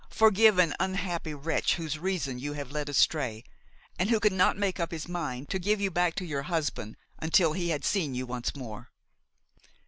forgive 0.09 0.57
an 0.57 0.73
unhappy 0.79 1.31
wretch 1.31 1.75
whose 1.75 1.99
reason 1.99 2.39
you 2.39 2.53
have 2.53 2.71
led 2.71 2.89
astray, 2.89 3.43
and 3.99 4.09
who 4.09 4.19
could 4.19 4.33
not 4.33 4.57
make 4.57 4.79
up 4.79 4.89
his 4.89 5.07
mind 5.07 5.47
to 5.47 5.59
give 5.59 5.79
you 5.79 5.91
back 5.91 6.15
to 6.15 6.25
your 6.25 6.41
husband 6.41 6.97
until 7.19 7.53
he 7.53 7.69
had 7.69 7.85
seen 7.85 8.15
you 8.15 8.25
once 8.25 8.55
more." 8.55 8.89